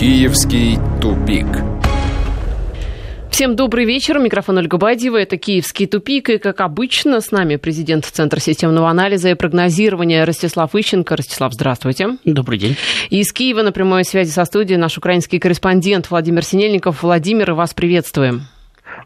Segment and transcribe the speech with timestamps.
[0.00, 1.44] Киевский тупик.
[3.30, 4.18] Всем добрый вечер.
[4.18, 5.18] Микрофон Ольга Бадьева.
[5.18, 6.30] Это «Киевский тупик».
[6.30, 11.16] И, как обычно, с нами президент Центра системного анализа и прогнозирования Ростислав Ищенко.
[11.16, 12.16] Ростислав, здравствуйте.
[12.24, 12.78] Добрый день.
[13.10, 17.02] И из Киева на прямой связи со студией наш украинский корреспондент Владимир Синельников.
[17.02, 18.46] Владимир, вас приветствуем.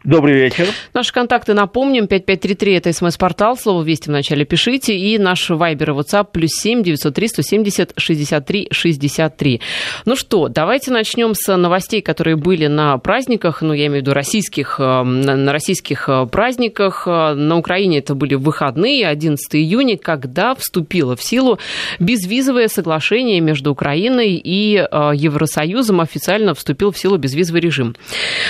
[0.03, 0.67] Добрый вечер.
[0.93, 2.07] Наши контакты напомним.
[2.07, 3.57] 5533– это смс-портал.
[3.57, 4.95] Слово «Вести» вначале пишите.
[4.95, 9.61] И наш вайбер и WhatsApp плюс 7 903 170 63 63.
[10.05, 13.61] Ну что, давайте начнем с новостей, которые были на праздниках.
[13.61, 17.07] Ну, я имею в виду российских, э, на российских э, праздниках.
[17.07, 21.59] На Украине это были выходные, 11 июня, когда вступило в силу
[21.99, 26.01] безвизовое соглашение между Украиной и э, Евросоюзом.
[26.01, 27.95] Официально вступил в силу безвизовый режим.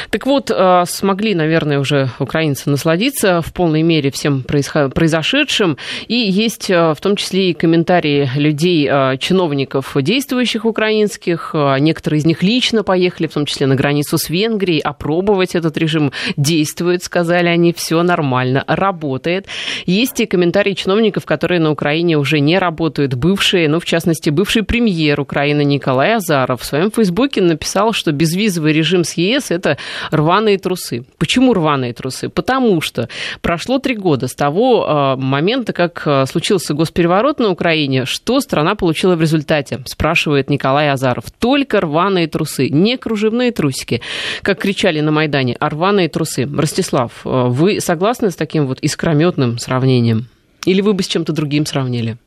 [0.09, 0.51] Так вот,
[0.85, 5.77] смогли, наверное, наверное, уже украинцы насладиться в полной мере всем произошедшим.
[6.07, 11.51] И есть э, в том числе и комментарии людей, э, чиновников, действующих украинских.
[11.53, 15.77] Э, некоторые из них лично поехали, в том числе на границу с Венгрией, опробовать этот
[15.77, 16.11] режим.
[16.37, 19.47] Действует, сказали они, все нормально, работает.
[19.85, 24.63] Есть и комментарии чиновников, которые на Украине уже не работают, бывшие, ну, в частности, бывший
[24.63, 29.77] премьер Украины Николай Азаров в своем фейсбуке написал, что безвизовый режим с ЕС– это
[30.11, 31.05] рваные трусы.
[31.25, 31.55] Почему?
[31.55, 32.29] Рваные трусы?
[32.29, 33.09] Потому что
[33.41, 38.75] прошло три года с того э, момента, как э, случился госпереворот на Украине, что страна
[38.75, 41.31] получила в результате, спрашивает Николай Азаров.
[41.31, 44.01] Только рваные трусы, не кружевные трусики,
[44.43, 46.47] как кричали на Майдане, а рваные трусы.
[46.47, 50.27] Ростислав, э, вы согласны с таким вот искрометным сравнением?
[50.67, 52.17] Или вы бы с чем-то другим сравнили?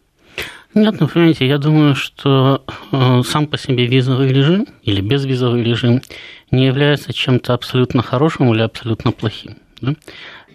[0.74, 6.02] Нет, ну, понимаете, я думаю, что э, сам по себе визовый режим или безвизовый режим
[6.50, 9.56] не является чем-то абсолютно хорошим или абсолютно плохим.
[9.80, 9.94] Да?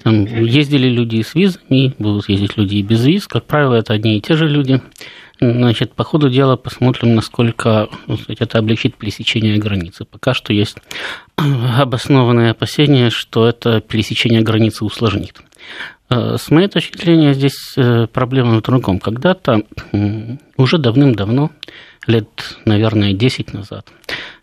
[0.04, 3.28] Там ездили люди с визами, будут ездить люди и без виз.
[3.28, 4.82] Как правило, это одни и те же люди.
[5.40, 10.06] Значит, по ходу дела посмотрим, насколько сказать, это облегчит пересечение границы.
[10.06, 10.78] Пока что есть
[11.36, 15.42] обоснованные опасения, что это пересечение границы усложнит.
[16.10, 19.00] Э, с моей точки зрения, здесь э, проблема в другом.
[19.00, 19.64] Когда-то,
[20.58, 21.52] уже давным-давно,
[22.08, 23.88] лет, наверное, 10 назад,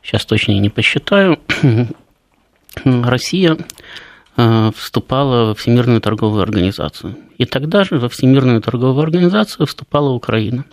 [0.02, 1.38] сейчас точно не посчитаю,
[2.84, 3.56] Россия
[4.36, 7.16] э, вступала во Всемирную торговую организацию.
[7.38, 10.64] И тогда же во Всемирную торговую организацию вступала Украина.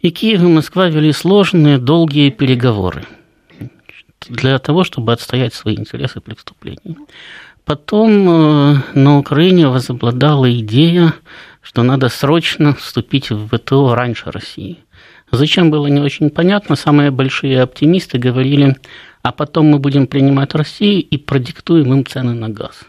[0.00, 3.04] И Киев и Москва вели сложные, долгие переговоры
[4.28, 6.96] для того, чтобы отстоять свои интересы при вступлении.
[7.64, 11.14] Потом э, на Украине возобладала идея,
[11.62, 14.78] что надо срочно вступить в ВТО раньше России.
[15.32, 16.76] Зачем было не очень понятно.
[16.76, 18.76] Самые большие оптимисты говорили,
[19.22, 22.80] а потом мы будем принимать Россию и продиктуем им цены на газ.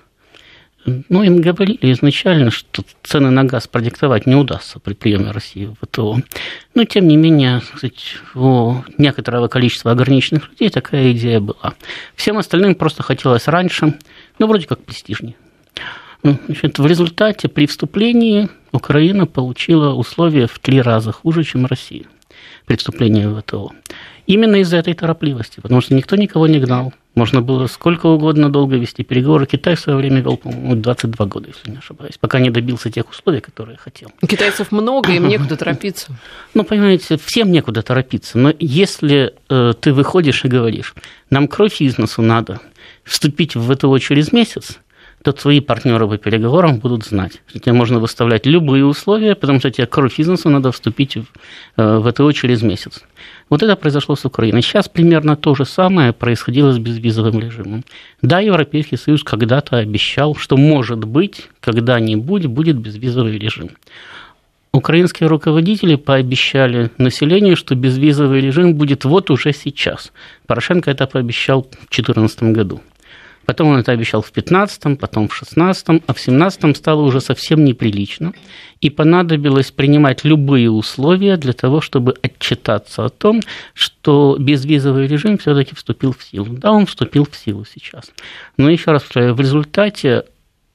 [0.86, 5.76] Ну, им говорили изначально, что цены на газ продиктовать не удастся при приеме России в
[5.86, 6.18] ВТО.
[6.74, 8.02] Но, тем не менее, кстати,
[8.34, 11.76] у некоторого количества ограниченных людей такая идея была.
[12.16, 14.00] Всем остальным просто хотелось раньше,
[14.40, 15.36] ну, вроде как престижнее.
[16.24, 22.06] Ну, значит, в результате при вступлении Украина получила условия в три раза хуже, чем Россия
[22.78, 23.72] в ВТО.
[24.28, 26.94] Именно из-за этой торопливости, потому что никто никого не гнал.
[27.16, 29.46] Можно было сколько угодно долго вести переговоры.
[29.46, 33.10] Китай в свое время вел, по-моему, 22 года, если не ошибаюсь, пока не добился тех
[33.10, 34.12] условий, которые хотел.
[34.26, 36.08] Китайцев много, им некуда торопиться.
[36.54, 38.38] Ну, понимаете, всем некуда торопиться.
[38.38, 40.96] Но если э, ты выходишь и говоришь,
[41.30, 42.60] нам кровь из носу надо,
[43.04, 44.80] вступить в ВТО через месяц,
[45.24, 49.70] то твои партнеры по переговорам будут знать, что тебе можно выставлять любые условия, потому что
[49.70, 51.26] тебе кровь из носу надо вступить в
[51.78, 53.04] э, ВТО через месяц.
[53.50, 54.62] Вот это произошло с Украиной.
[54.62, 57.84] Сейчас примерно то же самое происходило с безвизовым режимом.
[58.22, 63.70] Да, Европейский Союз когда-то обещал, что, может быть, когда-нибудь будет безвизовый режим.
[64.74, 70.14] Украинские руководители пообещали населению, что безвизовый режим будет вот уже сейчас.
[70.48, 72.82] Порошенко это пообещал в 2014 году.
[73.46, 77.66] Потом он это обещал в 15-м, потом в 16-м, а в 17-м стало уже совсем
[77.66, 78.34] неприлично.
[78.80, 83.42] И понадобилось принимать любые условия для того, чтобы отчитаться о том,
[83.74, 86.48] что безвизовый режим все-таки вступил в силу.
[86.50, 88.12] Да, он вступил в силу сейчас.
[88.58, 90.24] Но еще раз повторяю, в результате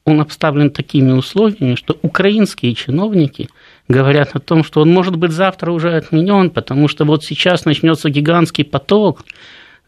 [0.04, 3.48] он обставлен такими условиями, что украинские чиновники
[3.88, 8.08] говорят о том, что он может быть завтра уже отменен, потому что вот сейчас начнется
[8.08, 9.24] гигантский поток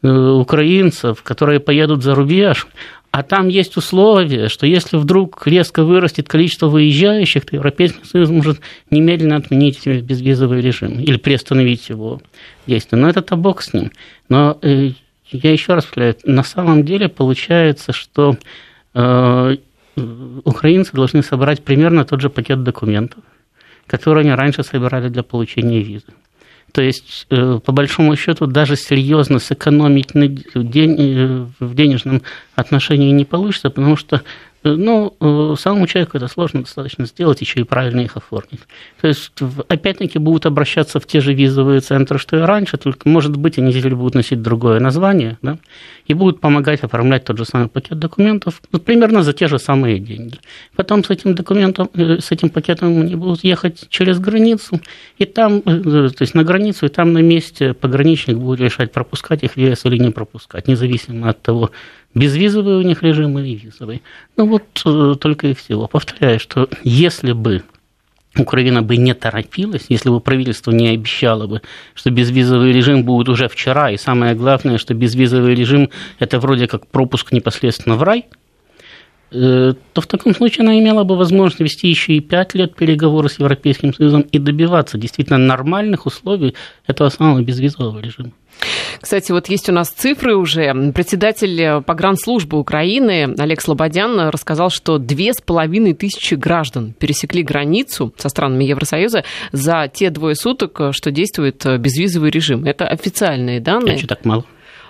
[0.03, 2.67] украинцев, которые поедут за рубеж,
[3.11, 8.61] а там есть условие, что если вдруг резко вырастет количество выезжающих, то Европейский Союз может
[8.91, 12.21] немедленно отменить безвизовый режим или приостановить его
[12.67, 13.01] действие.
[13.01, 13.93] Но это-то бог с ним.
[14.29, 14.91] Но э,
[15.31, 18.37] я еще раз повторяю, на самом деле получается, что
[18.95, 19.57] э,
[20.45, 23.25] украинцы должны собрать примерно тот же пакет документов,
[23.87, 26.13] который они раньше собирали для получения визы.
[26.73, 32.23] То есть, э, по большому счету, даже серьезно сэкономить в денежном
[32.55, 34.23] отношении не получится, потому что
[34.65, 38.61] ну, э, самому человеку это сложно достаточно сделать, еще и правильно их оформить.
[39.01, 39.33] То есть,
[39.69, 43.73] опять-таки, будут обращаться в те же визовые центры, что и раньше, только, может быть, они
[43.73, 45.59] теперь будут носить другое название, да,
[46.07, 49.99] и будут помогать оформлять тот же самый пакет документов, ну, примерно за те же самые
[50.01, 50.39] деньги.
[50.75, 54.81] Потом с этим документом, э, с этим пакетом они будут ехать через границу,
[55.19, 59.45] и там, э, то есть на границу, и там на месте пограничник будет решать, пропускать
[59.45, 61.71] их вес или не пропускать, независимо от того,
[62.19, 64.03] безвизовый у них режим или визовый.
[64.37, 65.87] Ну вот э, только и всего.
[65.87, 67.63] Повторяю, что если бы
[68.37, 71.63] Украина бы не торопилась, если бы правительство не обещало бы,
[71.95, 76.87] что безвизовый режим будет уже вчера, и самое главное, что безвизовый режим– это вроде как
[76.87, 78.27] пропуск непосредственно в рай,
[79.31, 83.39] то в таком случае она имела бы возможность вести еще и пять лет переговоры с
[83.39, 86.55] Европейским Союзом и добиваться действительно нормальных условий
[86.87, 88.33] этого самого безвизового режима.
[89.01, 90.93] Кстати, вот есть у нас цифры уже.
[90.93, 98.29] Председатель погранслужбы Украины Олег Слободян рассказал, что две с половиной тысячи граждан пересекли границу со
[98.29, 99.23] странами Евросоюза
[99.53, 102.65] за те двое суток, что действует безвизовый режим.
[102.65, 103.95] Это официальные данные.
[103.95, 104.45] А что так мало?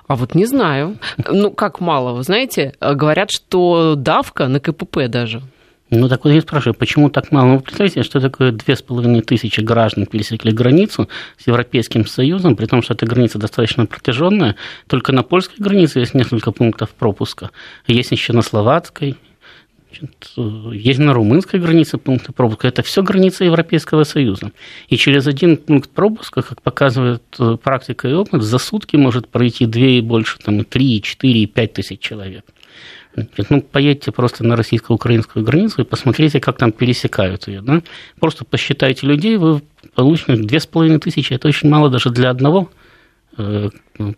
[0.08, 0.96] А вот не знаю.
[1.28, 5.42] Ну, как мало, вы знаете, говорят, что давка на КПП даже.
[5.90, 7.46] Ну, так вот я спрашиваю, почему так мало?
[7.46, 11.08] Ну, представьте, что такое две с половиной тысячи граждан пересекли границу
[11.38, 14.56] с Европейским Союзом, при том, что эта граница достаточно протяженная.
[14.86, 17.50] Только на польской границе есть несколько пунктов пропуска.
[17.86, 19.16] Есть еще на словацкой,
[20.72, 22.68] есть на румынской границе пункты пропуска.
[22.68, 24.52] Это все граница Европейского Союза.
[24.88, 29.66] И через один пункт пропуска, как показывает э, практика и опыт, за сутки может пройти
[29.66, 32.44] две и больше, там, и три, и четыре, и пять тысяч человек.
[33.50, 37.62] Ну, поедьте просто на российско-украинскую границу и посмотрите, как там пересекают ее.
[37.62, 37.82] Да?
[38.20, 39.62] Просто посчитайте людей, вы
[39.94, 41.32] получите две с половиной тысячи.
[41.32, 42.70] Это очень мало даже для одного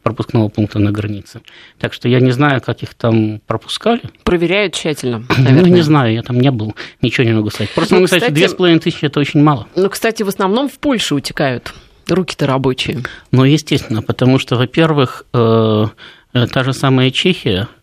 [0.02, 1.40] пропускного пункта на границе.
[1.78, 4.02] Так что я не знаю, как их там пропускали.
[4.24, 5.62] Проверяют тщательно, наверное.
[5.62, 7.70] Ну, не знаю, я там не был, ничего не могу сказать.
[7.74, 9.66] Просто ну, могу сказать, что две с половиной тысячи– это очень мало.
[9.76, 11.72] Ну, кстати, в основном в Польше утекают.
[12.08, 13.02] Руки-то рабочие.
[13.30, 15.86] Ну, естественно, потому что, во-первых, э,
[16.32, 17.68] та же самая Чехия–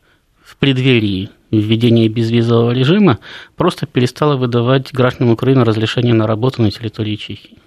[0.48, 3.20] в преддверии введения безвизового режима
[3.58, 7.58] просто перестала выдавать гражданам Украины разрешение на работу на территории Чехии.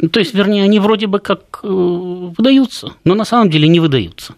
[0.00, 3.80] Ну, то есть, вернее, они вроде бы как э, выдаются, но на самом деле не
[3.80, 4.34] выдаются.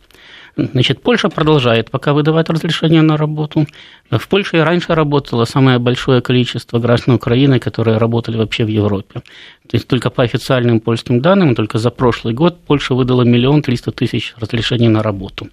[0.57, 3.67] Значит, Польша продолжает пока выдавать разрешение на работу.
[4.11, 9.23] В Польше и раньше работало самое большое количество граждан Украины, которые работали вообще в Европе.
[9.69, 13.93] То есть только по официальным польским данным, только за прошлый год Польша выдала миллион триста
[13.93, 15.49] тысяч разрешений на работу.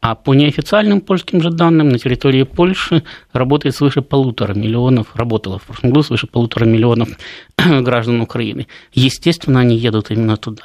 [0.00, 5.62] А по неофициальным польским же данным на территории Польши работает свыше полутора миллионов, работало в
[5.62, 7.10] прошлом году свыше полутора миллионов
[7.56, 8.66] граждан Украины.
[8.92, 10.64] Естественно, они едут именно туда.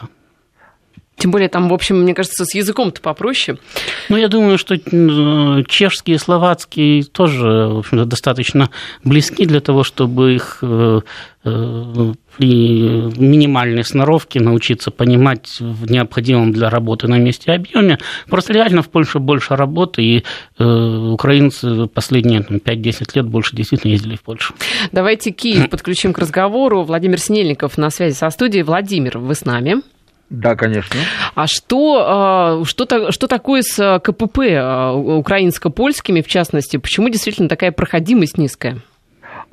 [1.17, 3.57] Тем более там, в общем, мне кажется, с языком-то попроще.
[4.09, 4.77] Ну, я думаю, что
[5.65, 8.69] чешский, словацкий тоже, в общем достаточно
[9.03, 11.01] близки для того, чтобы их э,
[11.45, 17.97] э, при минимальной сноровке научиться понимать в необходимом для работы на месте объеме.
[18.27, 20.23] Просто реально в Польше больше работы, и
[20.59, 24.53] э, украинцы последние там, 5-10 лет больше действительно ездили в Польшу.
[24.91, 26.83] Давайте Киев подключим к разговору.
[26.83, 28.63] Владимир Снельников на связи со студией.
[28.63, 29.81] Владимир, вы с нами?
[30.29, 30.99] Да, конечно.
[31.35, 36.77] А что, а, что, что такое с а, КПП а, украинско-польскими, в частности?
[36.77, 38.81] Почему действительно такая проходимость низкая?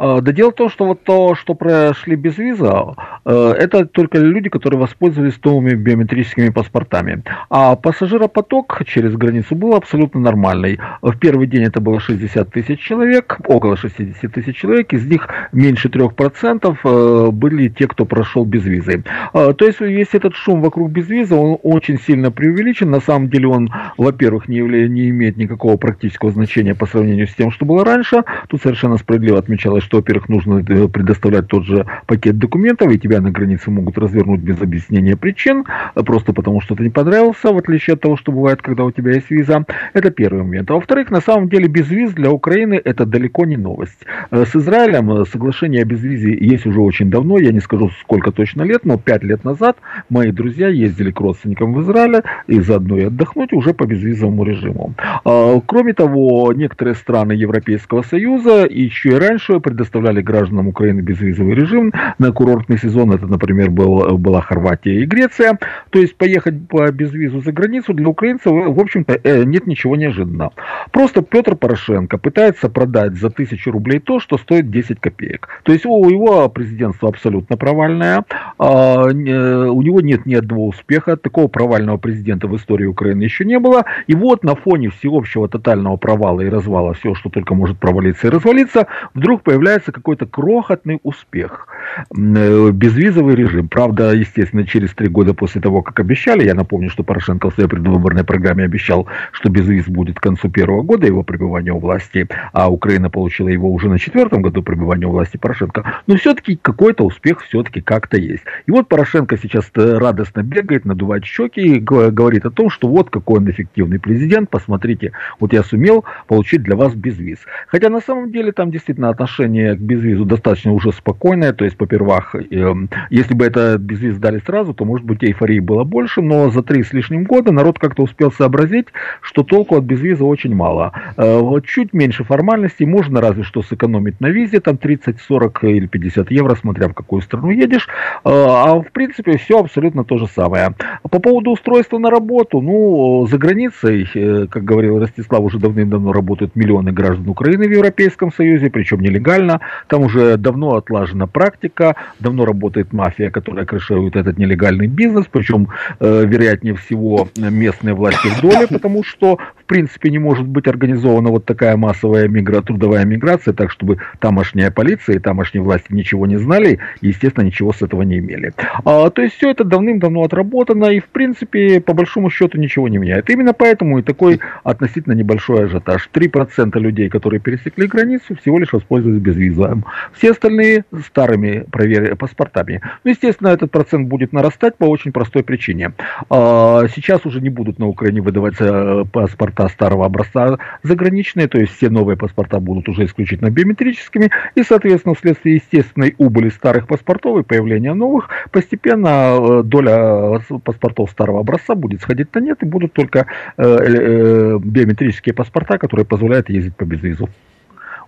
[0.02, 4.18] А, да дело в том, что вот то, что прошли без виза, э, это только
[4.18, 7.22] люди, которые воспользовались новыми биометрическими паспортами.
[7.50, 10.80] А пассажиропоток через границу был абсолютно нормальный.
[11.02, 15.88] В первый день это было 60 тысяч человек, около 60 тысяч человек, из них меньше
[15.88, 19.04] 3% э, были те, кто прошел без визы.
[19.32, 22.90] А, то есть весь этот шум вокруг без виза, он очень сильно преувеличен.
[22.90, 27.52] На самом деле он, во-первых, не, не имеет никакого практического значения по сравнению с тем,
[27.52, 28.24] что было раньше.
[28.48, 33.20] Тут совершенно справедливо отмечалось, что, во-первых, нужно э, предоставлять тот же пакет документов, и тебя
[33.20, 37.94] на границе могут развернуть без объяснения причин, просто потому что ты не понравился, в отличие
[37.94, 39.64] от того, что бывает, когда у тебя есть виза.
[39.92, 40.70] Это первый момент.
[40.70, 44.06] А во-вторых, на самом деле без виз для Украины это далеко не новость.
[44.30, 48.32] Э, с Израилем э, соглашение о безвизе есть уже очень давно, я не скажу сколько
[48.32, 49.76] точно лет, но пять лет назад
[50.08, 54.94] мои друзья ездили к родственникам в Израиле и заодно и отдохнуть уже по безвизовому режиму.
[55.24, 61.56] А, кроме того, некоторые страны Европейского Союза еще и раньше предоставляли предоставляли гражданам Украины безвизовый
[61.56, 63.10] режим на курортный сезон.
[63.12, 65.58] Это, например, был, была Хорватия и Греция.
[65.90, 70.52] То есть поехать по безвизу за границу для украинцев, в общем-то, э, нет ничего неожиданного.
[70.92, 75.48] Просто Петр Порошенко пытается продать за тысячу рублей то, что стоит 10 копеек.
[75.64, 78.24] То есть у его президентство абсолютно провальное.
[78.58, 81.16] А, у него нет ни одного успеха.
[81.16, 83.84] Такого провального президента в истории Украины еще не было.
[84.06, 88.30] И вот на фоне всеобщего тотального провала и развала, все, что только может провалиться и
[88.30, 89.61] развалиться, вдруг появляется
[89.92, 91.68] какой-то крохотный успех.
[92.10, 93.68] Э, безвизовый режим.
[93.68, 97.68] Правда, естественно, через три года после того, как обещали, я напомню, что Порошенко в своей
[97.68, 102.70] предвыборной программе обещал, что безвиз будет к концу первого года его пребывания у власти, а
[102.70, 106.02] Украина получила его уже на четвертом году пребывания у власти Порошенко.
[106.06, 108.44] Но все-таки какой-то успех все-таки как-то есть.
[108.66, 113.10] И вот Порошенко сейчас э, радостно бегает, надувает щеки и говорит о том, что вот
[113.10, 117.38] какой он эффективный президент, посмотрите, вот я сумел получить для вас безвиз.
[117.68, 119.10] Хотя на самом деле там действительно
[119.52, 124.40] отношение к безвизу достаточно уже спокойное, то есть, попервах, эм, если бы это безвиз дали
[124.46, 128.02] сразу, то, может быть, эйфории было больше, но за три с лишним года народ как-то
[128.02, 128.86] успел сообразить,
[129.20, 130.92] что толку от безвиза очень мало.
[131.16, 136.30] Э, чуть меньше формальностей, можно разве что сэкономить на визе, там 30, 40 или 50
[136.30, 137.88] евро, смотря в какую страну едешь,
[138.24, 140.74] э, а в принципе все абсолютно то же самое.
[141.10, 146.56] По поводу устройства на работу, ну, за границей, э, как говорил Ростислав, уже давным-давно работают
[146.56, 149.41] миллионы граждан Украины в Европейском Союзе, причем нелегально,
[149.88, 155.68] там уже давно отлажена практика, давно работает мафия, которая крыширует этот нелегальный бизнес, причем,
[156.00, 161.44] вероятнее всего, местные власти в доле, потому что, в принципе, не может быть организована вот
[161.44, 162.62] такая массовая мигра...
[162.62, 167.72] трудовая миграция, так, чтобы тамошняя полиция и тамошние власти ничего не знали и, естественно, ничего
[167.72, 168.52] с этого не имели.
[168.84, 172.98] А, то есть все это давным-давно отработано и, в принципе, по большому счету ничего не
[172.98, 173.30] меняет.
[173.30, 176.10] Именно поэтому и такой относительно небольшой ажиотаж.
[176.12, 179.84] 3% людей, которые пересекли границу, всего лишь воспользовались безвизовым.
[180.12, 182.16] Все остальные старыми провер...
[182.16, 182.80] паспортами.
[183.04, 185.92] Ну, естественно, этот процент будет нарастать по очень простой причине.
[186.30, 191.76] А, сейчас уже не будут на Украине выдаваться э, паспорта старого образца заграничные, то есть
[191.76, 197.42] все новые паспорта будут уже исключительно биометрическими, и, соответственно, вследствие естественной убыли старых паспортов и
[197.42, 203.26] появления новых, постепенно э, доля паспортов старого образца будет сходить на нет, и будут только
[203.56, 207.28] э, биометрические паспорта, которые позволяют ездить по безвизу.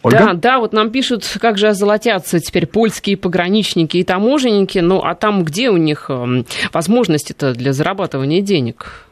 [0.05, 0.19] Ольга?
[0.19, 5.15] Да, да, вот нам пишут, как же озолотятся теперь польские пограничники и таможенники, ну а
[5.15, 9.04] там где у них эм, возможности-то для зарабатывания денег?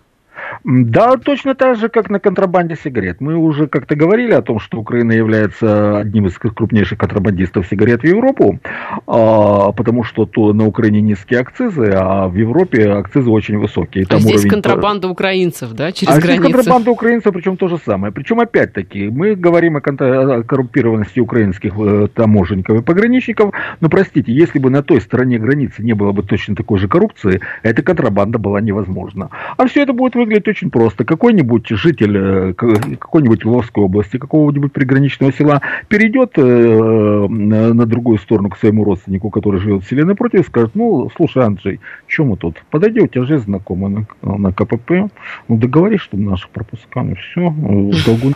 [0.64, 3.20] Да, точно так же, как на контрабанде сигарет.
[3.20, 8.06] Мы уже как-то говорили о том, что Украина является одним из крупнейших контрабандистов сигарет в
[8.06, 8.58] Европу,
[9.06, 14.04] а, потому что то на Украине низкие акцизы, а в Европе акцизы очень высокие.
[14.04, 14.50] Там а здесь уровень...
[14.50, 16.44] контрабанда украинцев, да, через а границу?
[16.44, 18.12] здесь контрабанда украинцев, причем то же самое.
[18.12, 24.58] Причем опять-таки, мы говорим о, о коррумпированности украинских э, таможенников и пограничников, но простите, если
[24.58, 28.60] бы на той стороне границы не было бы точно такой же коррупции, эта контрабанда была
[28.60, 29.30] невозможна.
[29.56, 31.04] А все это будет выглядеть очень просто.
[31.04, 38.58] Какой-нибудь житель э, какой-нибудь Львовской области, какого-нибудь приграничного села перейдет э, на другую сторону к
[38.58, 42.62] своему родственнику, который живет в селе напротив, и скажет, ну, слушай, Анджей, что мы тут?
[42.70, 45.10] Подойди, у тебя же знакомый на, на КПП,
[45.48, 48.32] ну, договорись, что наших пропускаем, и все, в долгу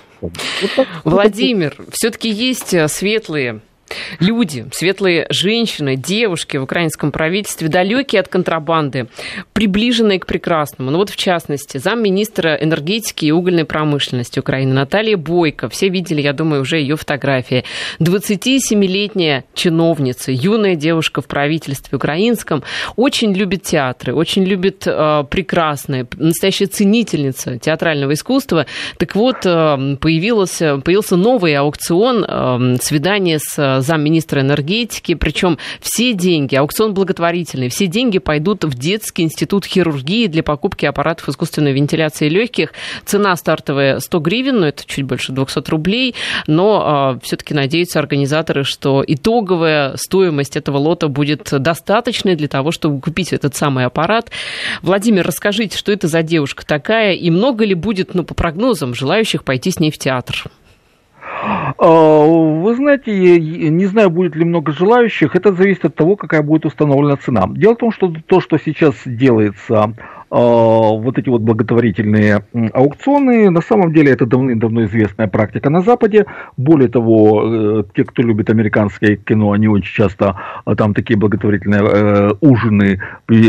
[0.76, 3.60] так, Владимир, все-таки есть э, светлые
[4.21, 9.09] Люди, светлые женщины, девушки в украинском правительстве, далекие от контрабанды,
[9.52, 10.90] приближенные к прекрасному.
[10.90, 15.69] Ну вот, в частности, замминистра энергетики и угольной промышленности Украины Наталья Бойко.
[15.69, 17.64] Все видели, я думаю, уже ее фотографии.
[18.00, 22.62] 27-летняя чиновница, юная девушка в правительстве украинском,
[22.97, 28.66] очень любит театры, очень любит э, прекрасное, настоящая ценительница театрального искусства.
[28.99, 36.54] Так вот, э, появился, появился новый аукцион э, свидание с замминистра энергетики, причем все деньги,
[36.54, 42.73] аукцион благотворительный, все деньги пойдут в детский институт хирургии для покупки аппаратов искусственной вентиляции легких.
[43.04, 46.14] Цена стартовая 100 гривен, но это чуть больше 200 рублей,
[46.47, 53.00] но а, все-таки надеются организаторы, что итоговая стоимость этого лота будет достаточной для того, чтобы
[53.00, 54.30] купить этот самый аппарат.
[54.83, 59.45] Владимир, расскажите, что это за девушка такая и много ли будет, ну, по прогнозам, желающих
[59.45, 60.45] пойти с ней в театр?
[61.78, 66.66] А, вы знаете, не знаю, будет ли много желающих, это зависит от того, какая будет
[66.66, 67.47] установлена цена.
[67.49, 69.95] Дело в том, что то, что сейчас делается
[70.30, 73.50] вот эти вот благотворительные аукционы.
[73.50, 76.26] На самом деле это давным-давно известная практика на Западе.
[76.56, 81.80] Более того, э, те, кто любит американское кино, они очень часто а, там такие благотворительные
[81.83, 83.00] э, ужины,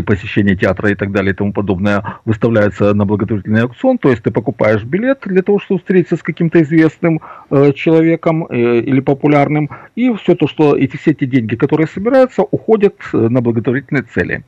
[0.05, 3.98] посещение театра и так далее и тому подобное выставляются на благотворительный аукцион.
[3.98, 8.43] То есть ты покупаешь билет для того, чтобы встретиться с каким-то известным э, человеком человеком
[8.46, 14.03] или популярным, и все то, что эти все эти деньги, которые собираются, уходят на благотворительные
[14.03, 14.43] цели.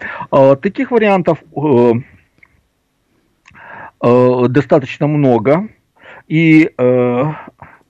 [0.62, 1.40] Таких вариантов
[4.02, 5.68] достаточно много,
[6.28, 6.72] и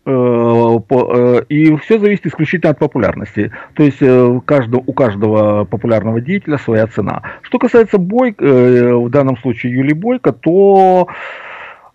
[0.06, 3.52] Э, э, и все зависит исключительно от популярности.
[3.76, 7.22] То есть э, каждого, у каждого популярного деятеля своя цена.
[7.44, 11.49] Что касается Бой, в данном случае Юли Бойко, то Э,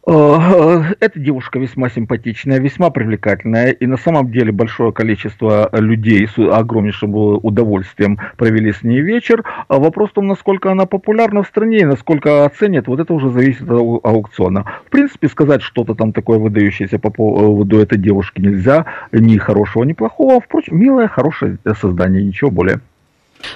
[0.06, 7.14] эта девушка весьма симпатичная, весьма привлекательная, и на самом деле большое количество людей с огромнейшим
[7.14, 9.44] удовольствием провели с ней вечер.
[9.68, 13.30] А вопрос в том, насколько она популярна в стране и насколько оценят, вот это уже
[13.30, 14.64] зависит от аукциона.
[14.86, 19.94] В принципе, сказать что-то там такое выдающееся по поводу этой девушки нельзя, ни хорошего, ни
[19.94, 20.40] плохого.
[20.40, 22.80] Впрочем, милое, хорошее создание, ничего более.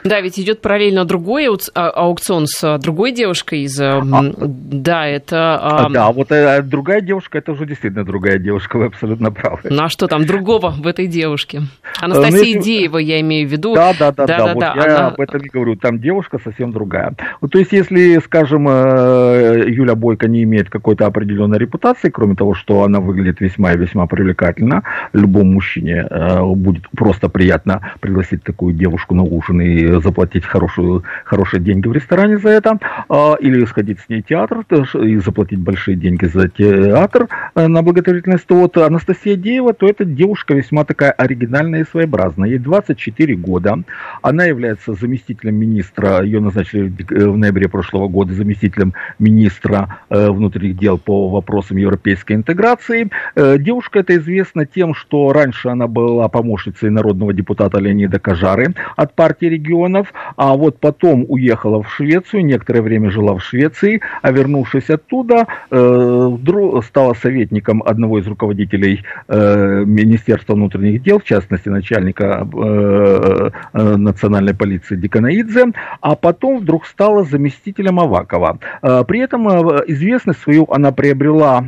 [0.05, 3.81] Да, ведь идет параллельно другой а, аукцион с а, другой девушкой из...
[3.81, 5.59] А, да, это...
[5.61, 9.61] А, да, вот а, другая девушка, это уже действительно другая девушка, вы абсолютно правы.
[9.65, 11.63] Ну а что там другого в этой девушке?
[12.01, 13.75] Анастасия ну, Деева, я имею в виду.
[13.75, 15.07] Да, да, да, да, да, да вот да, я она...
[15.09, 17.15] об этом и говорю, там девушка совсем другая.
[17.41, 22.55] Ну, то есть, если, скажем, э, Юля Бойко не имеет какой-то определенной репутации, кроме того,
[22.55, 28.75] что она выглядит весьма и весьма привлекательно, любому мужчине э, будет просто приятно пригласить такую
[28.75, 34.01] девушку на ужин и заплатить хорошую, хорошие деньги в ресторане за это, а, или сходить
[34.01, 38.77] с ней в театр и заплатить большие деньги за театр э, на благотворительность, то вот
[38.77, 42.51] Анастасия Деева, то эта девушка весьма такая оригинальная и своеобразная.
[42.51, 43.83] Ей 24 года.
[44.23, 50.99] Она является заместителем министра, ее назначили в ноябре прошлого года заместителем министра э, внутренних дел
[50.99, 53.11] по вопросам европейской интеграции.
[53.35, 59.15] Э, девушка эта известна тем, что раньше она была помощницей народного депутата Леонида Кажары от
[59.15, 64.91] партии регионов, а вот потом уехала в Швецию, некоторое время жила в Швеции, а вернувшись
[64.91, 73.51] оттуда, э, стала советником одного из руководителей э, Министерства внутренних дел, в частности начальника э,
[73.97, 75.67] национальной полиции Диканаидзе,
[76.01, 78.59] а потом вдруг стала заместителем Авакова.
[78.81, 79.49] При этом
[79.89, 81.65] известность свою она приобрела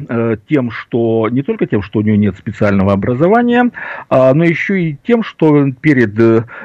[0.49, 3.71] тем, что не только тем, что у нее нет специального образования,
[4.11, 6.15] э, но еще и тем, что перед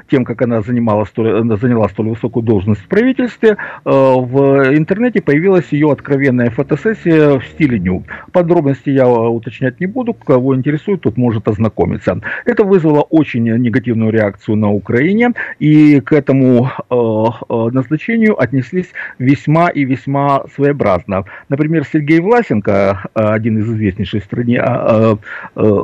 [0.10, 3.56] тем, как она занимала столь заняла столь высокую должность в правительстве, э,
[3.86, 8.04] в интернете появилась ее откровенная фотосессия в стиле ню.
[8.32, 12.20] Подробности я уточнять не буду, кого интересует, тут может ознакомиться.
[12.46, 19.70] Это вызвало очень негативную реакцию на Украине, и к этому э, э, назначению отнеслись весьма
[19.70, 21.24] и весьма своеобразно.
[21.50, 24.60] Например, Сергей Власенко, один из известнейших в стране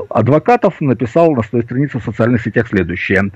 [0.10, 3.32] адвокатов, написал на своей странице в социальных сетях следующее.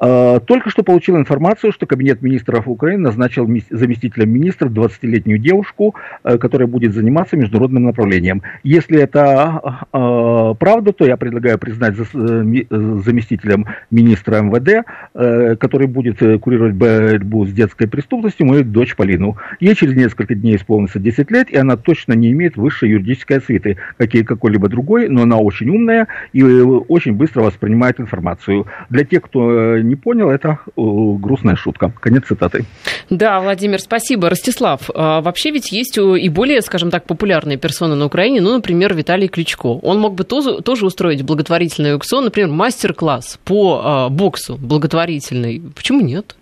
[0.00, 6.38] А, только что получил информацию, что Кабинет министров Украины назначил заместителем министра 20-летнюю девушку, э,
[6.38, 8.42] которая будет заниматься международным направлением.
[8.62, 12.64] Если это э, правда, то я предлагаю признать за, э,
[13.02, 19.36] заместителем министра МВД, э, который будет э, курировать борьбу с детской преступностью, мою дочь Полину.
[19.60, 23.78] Ей через несколько дней исполнится 10 лет, и она точно не имеет высшей юридической освиты,
[23.96, 28.66] как и какой-либо другой, но она очень умная и э, очень быстро воспринимает информацию.
[28.90, 31.92] Для тех, кто не понял, это э, грустная шутка.
[32.00, 32.64] Конец цитаты.
[33.10, 34.30] Да, Владимир, спасибо.
[34.30, 38.94] Ростислав, а вообще ведь есть и более, скажем так, популярные персоны на Украине, ну, например,
[38.94, 39.66] Виталий Кличко.
[39.66, 45.62] Он мог бы тоже, тоже устроить благотворительный аукцион, например, мастер-класс по а, боксу благотворительный.
[45.74, 46.36] Почему нет?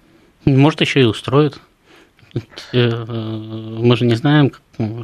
[0.44, 1.58] Может, еще и устроит.
[2.72, 4.52] Э, мы же не знаем,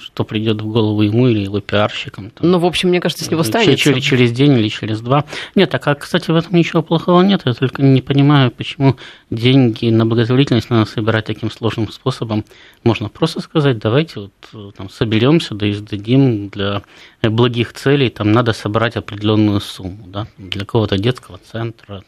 [0.01, 2.31] что придет в голову ему или его пиарщикам.
[2.31, 2.51] Там.
[2.51, 3.79] Ну, в общем, мне кажется, с него станет.
[3.79, 5.25] Через, через день или через два.
[5.55, 7.43] Нет, так, а, кстати, в этом ничего плохого нет.
[7.45, 8.97] Я только не понимаю, почему
[9.31, 12.45] деньги на благотворительность надо собирать таким сложным способом.
[12.85, 16.83] Можно просто сказать, давайте вот там соберемся, да и сдадим для
[17.23, 22.03] благих целей, там надо собрать определенную сумму, да, для какого-то детского центра,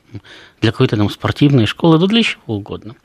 [0.61, 2.97] для какой-то там спортивной школы, да для чего угодно.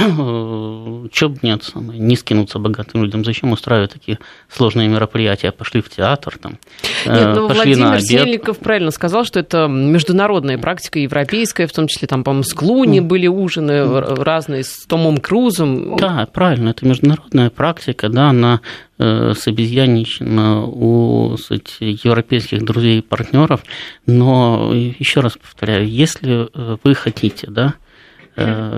[0.00, 6.38] Чего бы нет, не скинуться богатым людям, зачем устраивать такие сложные мероприятия, пошли в театр,
[6.38, 6.58] там,
[7.06, 8.06] нет, э, ну, пошли Владимир на обед.
[8.06, 13.00] Снельников правильно сказал, что это международная практика, европейская, в том числе там, по-моему, с Клуни
[13.00, 15.96] были ужины разные с Томом Крузом.
[15.96, 18.60] Да, правильно, это международная практика, да, она
[18.98, 23.62] э, с обезьянична у кстати, европейских друзей и партнеров,
[24.06, 27.74] но еще раз повторяю, если э, вы хотите, да,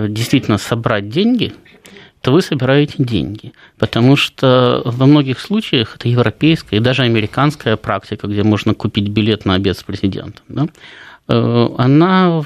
[0.09, 1.53] действительно собрать деньги,
[2.22, 3.53] то вы собираете деньги.
[3.79, 9.44] Потому что во многих случаях это европейская и даже американская практика, где можно купить билет
[9.44, 10.44] на обед с президентом.
[10.48, 10.66] Да?
[11.29, 12.42] Э, она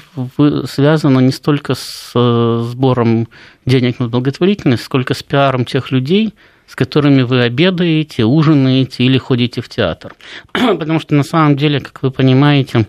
[0.65, 3.27] связана не столько с э, сбором
[3.65, 6.33] денег на благотворительность, сколько с пиаром тех людей,
[6.65, 10.15] с которыми вы обедаете, ужинаете или ходите в театр.
[10.53, 12.87] Потому что на самом деле, как вы понимаете,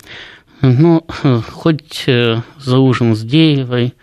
[0.61, 1.07] Ну,
[1.53, 3.95] хоть э, за ужин с Деевой,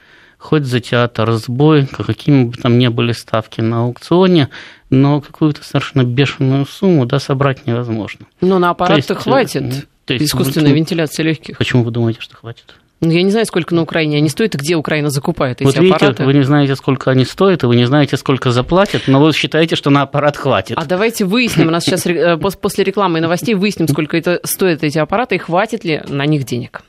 [0.46, 4.50] хоть за театр «Сбой», какими бы там ни были ставки на аукционе,
[4.92, 8.28] но какую-то совершенно бешеную сумму да, собрать невозможно.
[8.42, 11.58] Но на аппарат-то э, хватит то есть, искусственной вы, вентиляции легких.
[11.58, 12.76] Почему вы думаете, что хватит?
[13.02, 15.76] Ну, я не знаю, сколько на Украине они стоят и где Украина закупает эти вот
[15.78, 16.24] видите, аппараты.
[16.26, 19.76] Вы не знаете, сколько они стоят, и вы не знаете, сколько заплатят, но вы считаете,
[19.76, 20.78] что на аппарат хватит.
[20.78, 24.84] А давайте выясним, у нас сейчас э, после рекламы и новостей выясним, сколько это стоят
[24.84, 26.84] эти аппараты и хватит ли на них денег.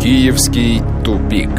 [0.00, 1.50] Киевский тупик.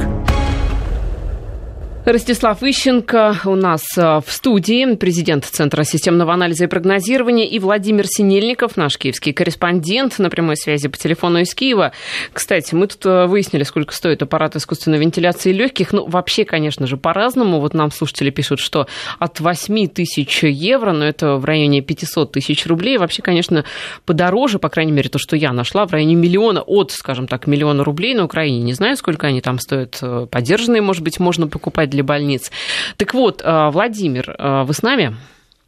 [2.08, 8.06] Ростислав Ищенко у нас э, в студии, президент Центра системного анализа и прогнозирования, и Владимир
[8.08, 11.92] Синельников, наш киевский корреспондент на прямой связи по телефону из Киева.
[12.32, 15.92] Кстати, мы тут э, выяснили, сколько стоит аппарат искусственной вентиляции легких.
[15.92, 17.60] Ну, вообще, конечно же, по-разному.
[17.60, 18.88] Вот нам слушатели пишут, что
[19.20, 22.98] от 8 тысяч евро, но это в районе 500 тысяч рублей.
[23.00, 23.66] Вообще, конечно,
[24.06, 27.84] подороже, по крайней мере, то, что я нашла, в районе миллиона, от, скажем так, миллиона
[27.84, 28.62] рублей на Украине.
[28.62, 30.00] Не знаю, сколько они там стоят.
[30.02, 32.52] Э, поддержанные, может быть, можно покупать для больниц.
[32.98, 35.16] Так вот, э, Владимир, э, вы с нами?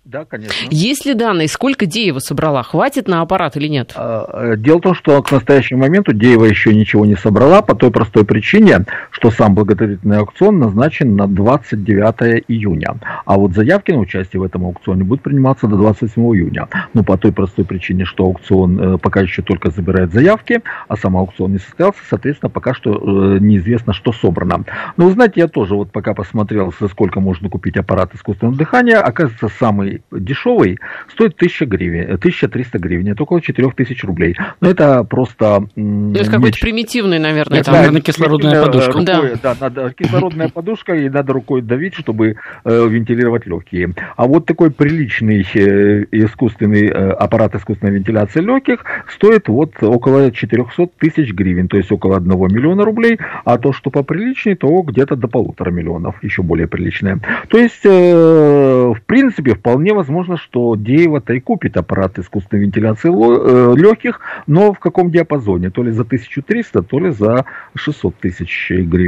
[0.06, 0.56] Да, конечно.
[0.72, 2.64] Есть ли данные, сколько Деева собрала?
[2.64, 3.94] Хватит на аппарат или нет?
[3.96, 7.76] А, э, дело в том, что к настоящему моменту Деева еще ничего не собрала по
[7.76, 8.86] той простой причине,
[9.20, 12.96] что сам благотворительный аукцион назначен на 29 июня.
[13.26, 16.70] А вот заявки на участие в этом аукционе будут приниматься до 27 июня.
[16.94, 21.18] Ну, по той простой причине, что аукцион э, пока еще только забирает заявки, а сам
[21.18, 24.64] аукцион не состоялся, соответственно, пока что э, неизвестно, что собрано.
[24.96, 29.00] Но, вы знаете, я тоже вот пока посмотрел, за сколько можно купить аппарат искусственного дыхания,
[29.00, 30.80] оказывается, самый дешевый
[31.12, 34.38] стоит 1000 гривен, 1300 гривен, это около 4000 рублей.
[34.62, 35.68] Но это просто...
[35.76, 37.60] Ну, это какой-то примитивный, наверное.
[37.60, 39.09] Это, наверное, кислородная подушка.
[39.42, 39.56] Да.
[39.56, 43.94] да, надо кислородная подушка, и надо рукой давить, чтобы э, вентилировать легкие.
[44.16, 50.88] А вот такой приличный э, искусственный э, аппарат искусственной вентиляции легких стоит вот около 400
[50.98, 55.28] тысяч гривен, то есть около 1 миллиона рублей, а то, что поприличнее, то где-то до
[55.28, 57.20] полутора миллионов, еще более приличное.
[57.50, 63.76] То есть, э, в принципе, вполне возможно, что Деева-то и купит аппарат искусственной вентиляции э,
[63.78, 65.70] легких, но в каком диапазоне?
[65.70, 67.46] То ли за 1300, то ли за
[67.76, 68.99] 600 тысяч гривен.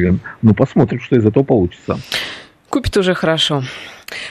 [0.42, 2.00] Ну, посмотрим, что из этого получится.
[2.70, 3.64] Купит уже хорошо.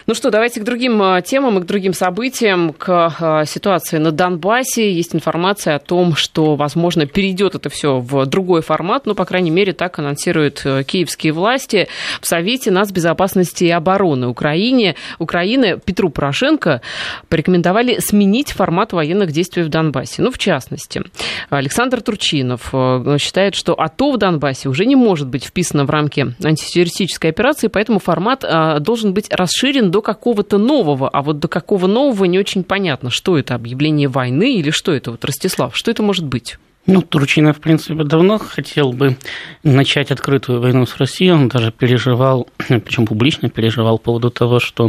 [0.07, 4.13] Ну что, давайте к другим а, темам и к другим событиям, к а, ситуации на
[4.13, 4.93] Донбассе.
[4.93, 9.51] Есть информация о том, что, возможно, перейдет это все в другой формат, но, по крайней
[9.51, 11.89] мере, так анонсируют э, киевские власти
[12.21, 14.97] в Совете нацбезопасности и обороны Украины.
[15.19, 16.83] Украины Петру Порошенко
[17.29, 20.23] порекомендовали сменить формат военных действий в Донбассе.
[20.23, 21.03] Ну, в частности,
[21.49, 26.35] Александр Турчинов э, считает, что АТО в Донбассе уже не может быть вписано в рамки
[26.43, 28.45] антитеррористической операции, поэтому формат
[28.81, 33.11] должен быть расширен расширен до какого-то нового, а вот до какого нового не очень понятно,
[33.11, 36.59] что это, объявление войны или что это, вот, Ростислав, что это может быть?
[36.87, 39.17] Ну, Турчинов, в принципе, давно хотел бы
[39.63, 41.33] начать открытую войну с Россией.
[41.33, 44.89] Он даже переживал, причем публично переживал по поводу того, что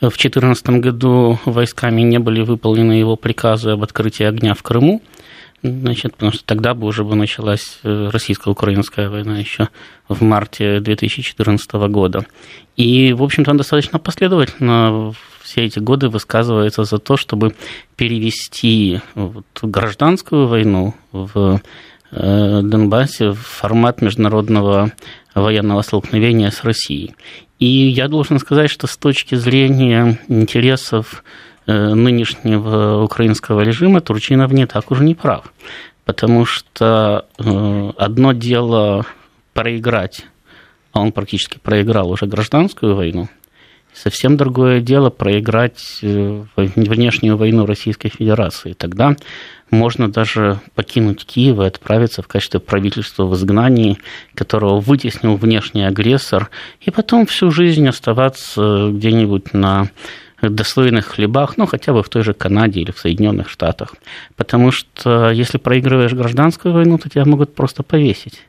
[0.00, 5.02] в 2014 году войсками не были выполнены его приказы об открытии огня в Крыму.
[5.62, 9.68] Значит, потому что тогда бы уже бы началась э, российско-украинская война еще
[10.08, 12.26] в марте 2014 года.
[12.76, 17.54] И, в общем-то, он достаточно последовательно все эти годы высказывается за то, чтобы
[17.96, 21.60] перевести вот гражданскую войну в
[22.12, 24.92] э, Донбассе в формат международного
[25.34, 27.14] военного столкновения с Россией.
[27.58, 31.24] И я должен сказать, что с точки зрения интересов
[31.72, 35.52] нынешнего украинского режима Турчинов не так уж не прав.
[36.04, 39.04] Потому что э, одно дело
[39.52, 40.26] проиграть,
[40.92, 43.28] а он практически проиграл уже гражданскую войну,
[43.92, 48.72] совсем другое дело проиграть э, внешнюю войну Российской Федерации.
[48.72, 49.16] Тогда
[49.70, 53.98] можно даже покинуть Киев и отправиться в качестве правительства в изгнании,
[54.34, 56.50] которого вытеснил внешний агрессор,
[56.80, 59.90] и потом всю жизнь оставаться где-нибудь на
[60.40, 63.94] достойных хлебах, ну, хотя бы в той же Канаде или в Соединенных Штатах.
[64.36, 68.44] Потому что если проигрываешь гражданскую войну, то тебя могут просто повесить.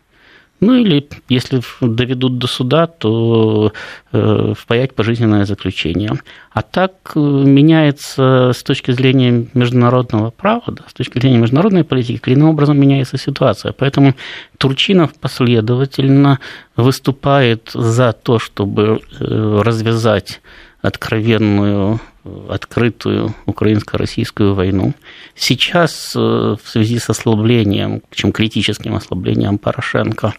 [0.62, 3.72] Ну или если доведут до суда, то
[4.12, 6.12] э, впаять пожизненное заключение.
[6.52, 12.18] А так э, меняется с точки зрения международного права, да, с точки зрения международной политики,
[12.18, 13.72] коренным образом меняется ситуация.
[13.72, 14.16] Поэтому
[14.58, 16.40] Турчинов последовательно
[16.76, 20.42] выступает за то, чтобы э, развязать
[20.82, 22.00] откровенную,
[22.48, 24.94] открытую украинско-российскую войну.
[25.36, 30.34] Сейчас э, в связи с ослаблением, чем критическим ослаблением Порошенко,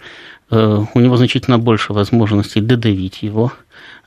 [0.50, 3.52] э, у него значительно больше возможностей додавить его,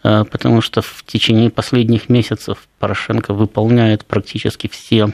[0.03, 5.13] э, потому что в течение последних месяцев Порошенко выполняет практически все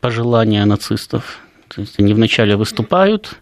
[0.00, 1.40] пожелания нацистов.
[1.68, 3.36] То есть они вначале выступают,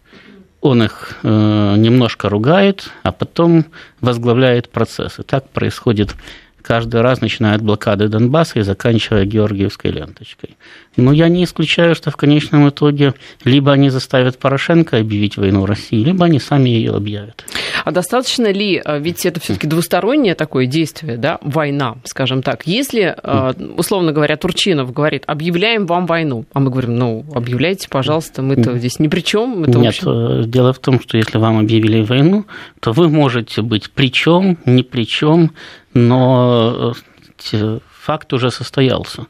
[0.60, 3.64] он их немножко ругает, а потом
[4.02, 5.18] возглавляет процесс.
[5.18, 6.14] И так происходит
[6.62, 10.56] каждый раз начиная от блокады Донбасса и заканчивая Георгиевской ленточкой.
[10.96, 16.02] Но я не исключаю, что в конечном итоге либо они заставят Порошенко объявить войну России,
[16.02, 17.44] либо они сами ее объявят.
[17.84, 22.66] А достаточно ли, э, ведь это все-таки двустороннее такое действие, да, война, скажем так.
[22.66, 28.42] Если, э, условно говоря, Турчинов говорит, объявляем вам войну, а мы говорим, ну, объявляйте, пожалуйста,
[28.42, 29.64] мы-то здесь ни при чем.
[29.64, 30.08] Это Нет, общем...
[30.08, 32.44] Э, дело в том, что если вам объявили войну,
[32.80, 35.52] то вы можете быть при чем, ни при чем,
[35.94, 36.94] но
[38.00, 39.26] факт уже состоялся.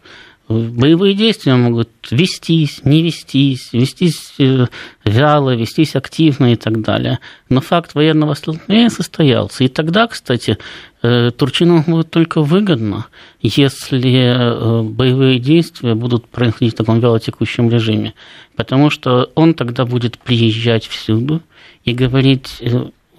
[0.50, 4.66] Боевые действия могут вестись, не вестись, вестись э,
[5.04, 7.20] вяло, вестись активно и так далее.
[7.48, 9.62] Но факт военного столкновения состоялся.
[9.62, 10.58] И тогда, кстати,
[11.02, 13.06] э, Турчину будет только выгодно,
[13.40, 18.14] если э, боевые действия будут происходить в таком вялотекущем режиме.
[18.56, 21.42] Потому что он тогда будет приезжать всюду
[21.84, 22.60] и говорить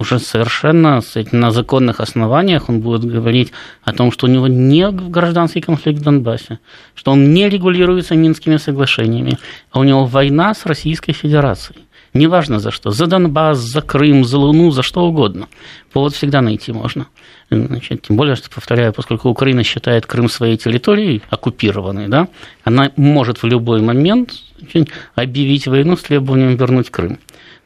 [0.01, 5.61] уже совершенно на законных основаниях он будет говорить о том, что у него не гражданский
[5.61, 6.59] конфликт в Донбассе,
[6.95, 9.37] что он не регулируется Минскими соглашениями,
[9.71, 11.79] а у него война с Российской Федерацией.
[12.13, 15.47] Неважно за что, за Донбасс, за Крым, за Луну, за что угодно.
[15.93, 17.07] Повод всегда найти можно.
[17.49, 22.27] Значит, тем более, что, повторяю, поскольку Украина считает Крым своей территорией, оккупированной, да,
[22.65, 27.17] она может в любой момент значит, объявить войну с требованием вернуть Крым.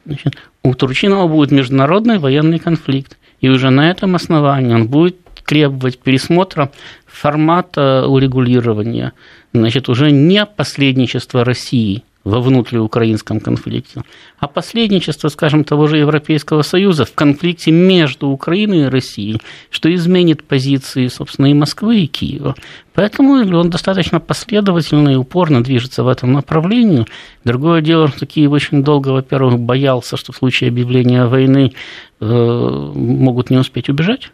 [0.04, 3.16] Значит, у Турчинова будет международный военный конфликт.
[3.40, 6.72] И уже на этом основании он будет требовать пересмотра
[7.06, 9.12] формата урегулирования,
[9.52, 14.02] значит, уже не посредничество России– во внутриукраинском конфликте,
[14.40, 20.42] а посредничество, скажем, того же Европейского Союза в конфликте между Украиной и Россией, что изменит
[20.42, 22.56] позиции, собственно, и Москвы, и Киева.
[22.94, 27.06] Поэтому он достаточно последовательно и упорно движется в этом направлении.
[27.44, 31.74] Другое дело, что Киев очень долго, во-первых, боялся, что в случае объявления войны
[32.18, 34.32] э, могут не успеть убежать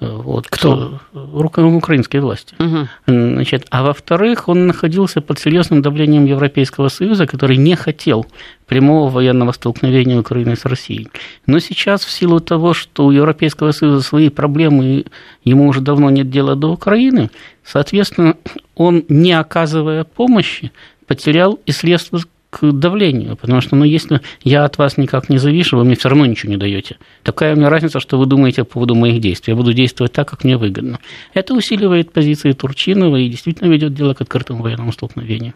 [0.00, 1.00] вот, Кто?
[1.12, 2.54] Украинские власти.
[2.58, 2.88] Угу.
[3.06, 8.26] Значит, а во-вторых, он находился под серьезным давлением Европейского Союза, который не хотел
[8.66, 11.08] прямого военного столкновения Украины с Россией.
[11.46, 15.04] Но сейчас, в силу того, что у Европейского Союза свои проблемы,
[15.44, 17.30] ему уже давно нет дела до Украины,
[17.64, 18.36] соответственно,
[18.74, 20.72] он, не оказывая помощи,
[21.06, 22.20] потерял и средства
[22.54, 26.08] к давлению, потому что, ну, если я от вас никак не завишу, вы мне все
[26.08, 26.96] равно ничего не даете.
[27.24, 29.52] Такая у меня разница, что вы думаете по поводу моих действий.
[29.52, 31.00] Я буду действовать так, как мне выгодно.
[31.34, 35.54] Это усиливает позиции Турчинова и действительно ведет дело к открытому военному столкновению.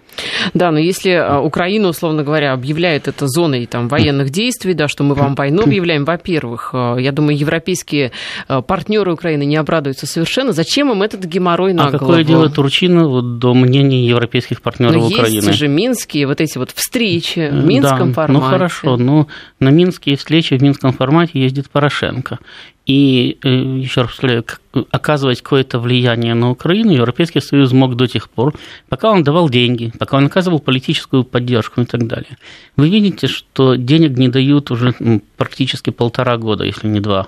[0.55, 5.05] Да, но если а, Украина, условно говоря, объявляет это зоной там, военных действий, да, что
[5.05, 8.11] мы вам войну объявляем, во-первых, а, я думаю, европейские
[8.49, 10.53] а, партнеры Украины не обрадуются совершенно.
[10.53, 12.07] Зачем им этот геморрой на а голову?
[12.07, 15.45] какое дело Турчинова до мнений европейских партнеров но Украины?
[15.47, 18.33] Есть же минские вот эти вот встречи в минском да, формате.
[18.33, 19.29] Ну хорошо, но
[19.61, 22.39] на минские встречи в минском формате ездит Порошенко.
[22.87, 24.45] И, э, еще раз повторяю,
[24.91, 28.55] оказывать какое-то влияние на Украину Европейский Союз мог до тех пор,
[28.89, 32.39] пока он давал деньги, пока он оказывал политическую поддержку и так далее.
[32.77, 34.95] Вы видите, что денег не дают уже
[35.37, 37.27] практически полтора года, если не два.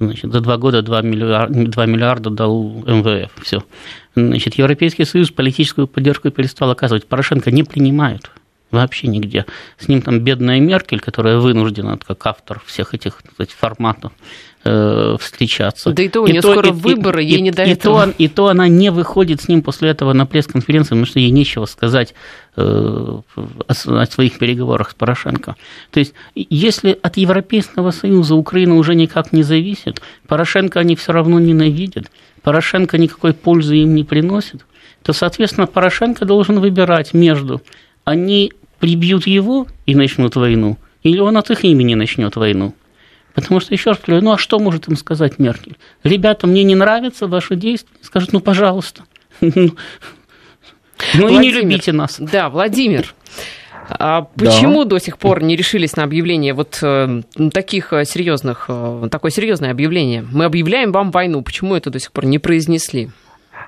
[0.00, 3.30] Значит, за два года 2 миллиарда, 2 миллиарда дал МВФ.
[3.42, 3.62] Все.
[4.16, 7.06] Значит, Европейский Союз политическую поддержку перестал оказывать.
[7.06, 8.30] Порошенко не принимают
[8.72, 9.44] вообще нигде.
[9.78, 14.12] С ним там бедная Меркель, которая вынуждена, как автор всех этих сказать, форматов,
[14.64, 15.92] э, встречаться.
[15.92, 17.70] Да и то у нее и скоро и, выборы, и, ей и, не до и
[17.72, 18.06] этого.
[18.06, 21.30] То, и то она не выходит с ним после этого на пресс-конференцию, потому что ей
[21.30, 22.14] нечего сказать
[22.56, 23.20] э,
[23.68, 25.56] о своих переговорах с Порошенко.
[25.90, 31.38] То есть, если от Европейского Союза Украина уже никак не зависит, Порошенко они все равно
[31.38, 34.64] ненавидят, Порошенко никакой пользы им не приносит,
[35.02, 37.60] то, соответственно, Порошенко должен выбирать между
[38.04, 42.74] они прибьют его и начнут войну, или он от их имени начнет войну.
[43.32, 45.78] Потому что, еще раз говорю, ну а что может им сказать Меркель?
[46.02, 47.94] Ребята, мне не нравятся ваши действия.
[48.02, 49.04] Скажут, ну пожалуйста.
[49.40, 52.16] Ну и не любите нас.
[52.18, 53.14] Да, Владимир.
[53.88, 54.90] А почему да.
[54.90, 59.70] до сих пор не решились на объявление вот э, таких э, серьезных, э, такое серьезное
[59.70, 60.24] объявление?
[60.30, 61.42] Мы объявляем вам войну.
[61.42, 63.10] Почему это до сих пор не произнесли?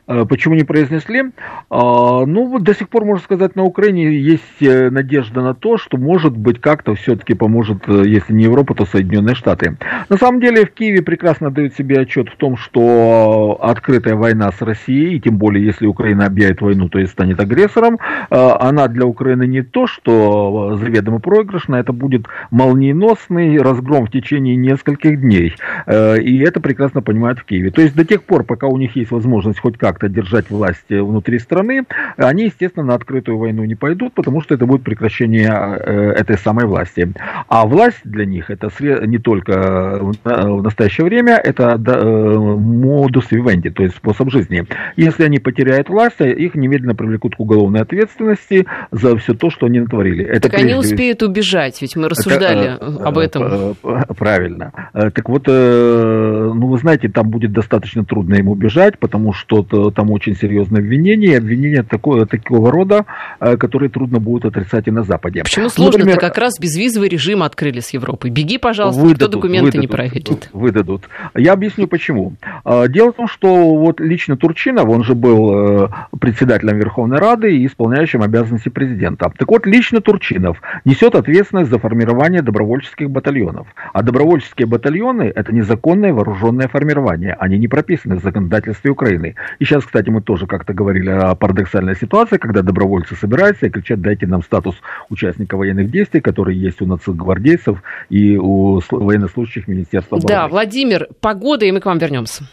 [0.06, 1.24] Э, почему не произнесли?
[1.70, 5.96] А, ну, до сих пор, можно сказать, на Украине есть э, надежда на то, что,
[5.96, 9.76] может быть, как-то все-таки поможет, э, если не Европа, то Соединенные Штаты.
[10.08, 14.60] На самом деле, в Киеве прекрасно дают себе отчет в том, что открытая война с
[14.60, 17.98] Россией, и тем более, если Украина объявит войну, то есть станет агрессором,
[18.30, 25.20] она для Украины не то, что заведомо проигрышна, это будет молниеносный разгром в течение нескольких
[25.20, 25.54] дней.
[25.86, 27.70] И это прекрасно понимают в Киеве.
[27.70, 30.90] То есть до тех пор, пока у них есть возможность хоть как как-то держать власть
[30.90, 31.84] внутри страны,
[32.16, 37.12] они, естественно, на открытую войну не пойдут, потому что это будет прекращение этой самой власти.
[37.48, 38.70] А власть для них это
[39.06, 44.64] не только в настоящее время, это модус вивенди, то есть способ жизни.
[44.96, 49.80] Если они потеряют власть, их немедленно привлекут к уголовной ответственности за все то, что они
[49.80, 50.24] натворили.
[50.24, 53.76] Это так они успеют убежать, ведь мы рассуждали это, об этом.
[54.18, 54.72] Правильно.
[54.92, 60.36] Так вот, ну вы знаете, там будет достаточно трудно им убежать, потому что там очень
[60.36, 63.04] серьезное обвинение, обвинение такое, такого рода,
[63.38, 65.42] которые трудно будут отрицать и на Западе.
[65.42, 65.98] Почему сложно?
[65.98, 68.30] Например, как раз безвизовый режим открыли с Европой.
[68.30, 70.48] Беги, пожалуйста, выдадут, никто документы выдадут, не проверит.
[70.52, 71.08] Выдадут.
[71.36, 72.34] Я объясню почему.
[72.64, 75.88] Дело в том, что вот лично Турчинов, он же был
[76.20, 79.32] председателем Верховной Рады и исполняющим обязанности президента.
[79.36, 83.66] Так вот, лично Турчинов несет ответственность за формирование добровольческих батальонов.
[83.92, 87.34] А добровольческие батальоны– это незаконное вооруженное формирование.
[87.38, 89.34] Они не прописаны в законодательстве Украины.
[89.58, 94.00] И сейчас, кстати, мы тоже как-то говорили о парадоксальной ситуации, когда добровольцы собираются и кричат,
[94.00, 94.76] дайте нам статус
[95.10, 100.42] участника военных действий, который есть у нацгвардейцев и у военнослужащих Министерства обороны.
[100.42, 102.44] Да, Владимир, погода, и мы к вам вернемся.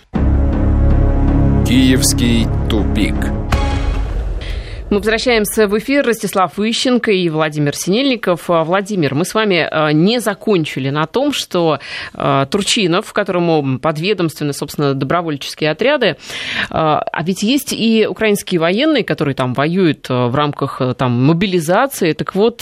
[1.67, 3.15] Киевский тупик.
[4.91, 6.06] Мы возвращаемся в эфир.
[6.06, 8.49] Ростислав Ищенко и Владимир Синельников.
[8.49, 11.80] А, Владимир, мы с вами а, не закончили на том, что
[12.13, 16.17] а, Турчинов, которому подведомственны, собственно, добровольческие отряды,
[16.69, 22.12] а ведь есть и украинские военные, которые там воюют в рамках там, мобилизации.
[22.12, 22.62] Так вот,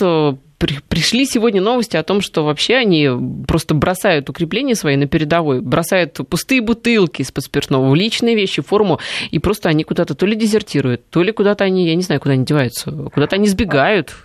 [0.59, 3.09] пришли сегодня новости о том, что вообще они
[3.47, 8.99] просто бросают укрепления свои на передовой, бросают пустые бутылки из-под спиртного личные вещи, форму,
[9.31, 12.33] и просто они куда-то то ли дезертируют, то ли куда-то они, я не знаю, куда
[12.33, 14.15] они деваются, куда-то они сбегают.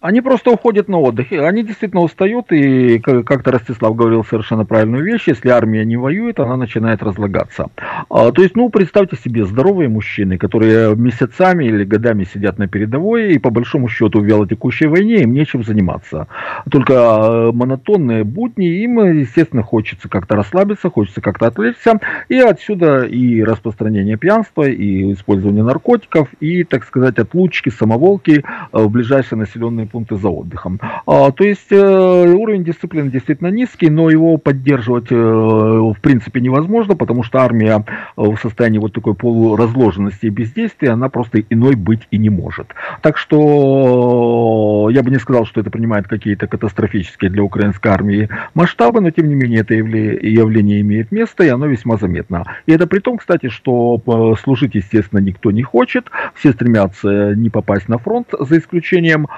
[0.00, 1.32] Они просто уходят на отдых.
[1.32, 6.56] Они действительно устают, и как-то Ростислав говорил совершенно правильную вещь, если армия не воюет, она
[6.56, 7.66] начинает разлагаться.
[8.08, 13.32] А, то есть, ну, представьте себе, здоровые мужчины, которые месяцами или годами сидят на передовой,
[13.32, 16.28] и по большому счету в вялотекущей войне им нечем заниматься.
[16.70, 23.42] Только а, монотонные будни, им, естественно, хочется как-то расслабиться, хочется как-то отвлечься, и отсюда и
[23.42, 30.16] распространение пьянства, и использование наркотиков, и, так сказать, отлучки, самоволки а, в ближайшие населенные пункты
[30.16, 30.80] за отдыхом.
[31.06, 36.96] А, то есть э, уровень дисциплины действительно низкий, но его поддерживать э, в принципе невозможно,
[36.96, 42.06] потому что армия э, в состоянии вот такой полуразложенности и бездействия, она просто иной быть
[42.10, 42.68] и не может.
[43.02, 49.00] Так что я бы не сказал, что это принимает какие-то катастрофические для украинской армии масштабы,
[49.00, 52.44] но тем не менее это явление имеет место, и оно весьма заметно.
[52.66, 54.00] И это при том, кстати, что
[54.42, 59.28] служить, естественно, никто не хочет, все стремятся не попасть на фронт, за исключением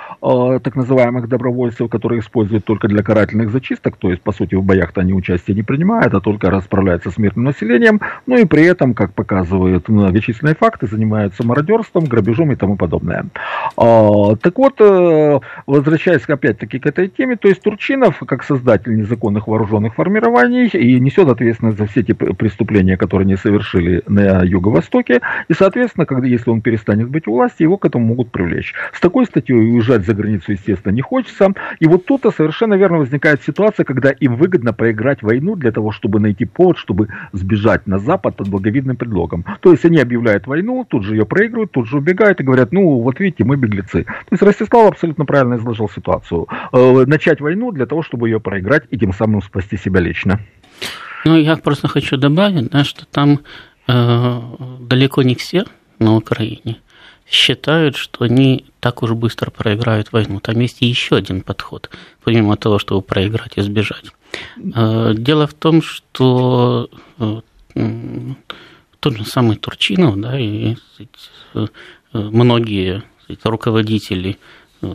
[0.62, 5.00] так называемых добровольцев, которые используют только для карательных зачисток, то есть, по сути, в боях-то
[5.00, 9.12] они участие не принимают, а только расправляются с мирным населением, ну и при этом, как
[9.12, 13.26] показывают многочисленные факты, занимаются мародерством, грабежом и тому подобное.
[13.76, 19.46] А, так вот, э, возвращаясь опять-таки к этой теме, то есть Турчинов, как создатель незаконных
[19.46, 25.54] вооруженных формирований, и несет ответственность за все те преступления, которые они совершили на Юго-Востоке, и,
[25.54, 28.74] соответственно, когда, если он перестанет быть у власти, его к этому могут привлечь.
[28.92, 31.48] С такой статьей уезжать за границу, естественно, не хочется.
[31.78, 36.20] И вот тут совершенно верно возникает ситуация, когда им выгодно проиграть войну для того, чтобы
[36.20, 39.44] найти повод, чтобы сбежать на Запад под благовидным предлогом.
[39.60, 43.00] То есть они объявляют войну, тут же ее проигрывают, тут же убегают и говорят, ну
[43.00, 44.04] вот видите, мы беглецы.
[44.04, 46.46] То есть Ростислав абсолютно правильно изложил ситуацию.
[46.72, 50.40] Э, начать войну для того, чтобы ее проиграть и тем самым спасти себя лично.
[51.24, 53.40] Ну, я просто хочу добавить, да, что там
[53.88, 54.40] э,
[54.80, 55.64] далеко не все
[55.98, 56.78] на Украине
[57.30, 60.40] считают, что они так уж быстро проиграют войну.
[60.40, 61.88] Там есть еще один подход,
[62.24, 64.06] помимо того, чтобы проиграть и сбежать.
[64.74, 67.40] Э, дело в том, что э,
[68.98, 70.74] тот же самый Турчинов, да, и
[71.54, 71.66] э,
[72.12, 73.04] многие
[73.44, 74.38] руководители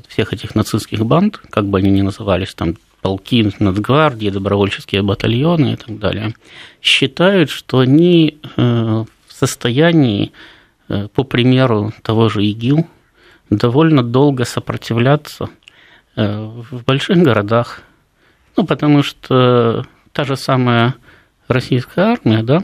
[0.08, 5.76] всех этих нацистских банд, как бы они ни назывались, там полки нацгвардии, добровольческие батальоны и
[5.76, 6.34] так далее,
[6.82, 10.32] считают, что они в состоянии
[10.88, 12.88] по примеру того же ИГИЛ,
[13.50, 15.50] довольно долго сопротивляться
[16.15, 17.82] э, в больших городах.
[18.58, 20.95] Ну, потому что та же самая
[21.48, 22.63] российская армия, да,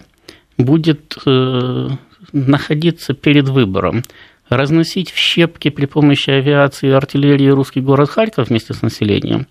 [0.58, 1.90] будет э,
[2.32, 4.04] находиться перед выбором
[4.50, 9.48] разносить в щепки при помощи авиации артиллерии русский город Харьков вместе с населением,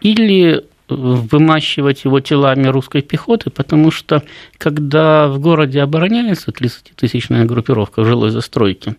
[0.00, 4.22] или вымащивать его телами русской пехоты, потому что
[4.58, 8.96] когда в городе обороняется 30-тысячная группировка жилой застройки,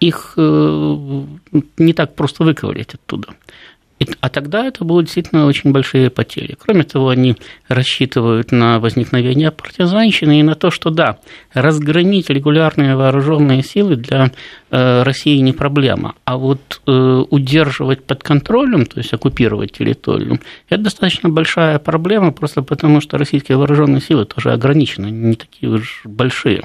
[0.00, 1.24] их э,
[1.78, 3.28] не так просто выковырять оттуда.
[4.20, 6.56] А тогда это будут действительно очень большие потери.
[6.58, 7.36] Кроме того, они
[7.68, 11.18] рассчитывают на возникновение партизанщины и на то, что да,
[11.52, 14.30] разгромить регулярные вооруженные силы для
[14.70, 20.82] э, России не проблема, а вот э, удерживать под контролем, то есть оккупировать территорию, это
[20.82, 26.64] достаточно большая проблема, просто потому что российские вооруженные силы тоже ограничены, не такие уж большие.